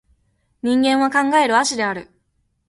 [0.63, 2.09] 人間は考える葦である